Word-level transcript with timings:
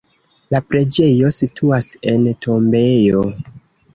La 0.53 0.59
preĝejo 0.69 1.29
situas 1.35 1.91
en 2.13 2.25
tombejo. 2.45 3.21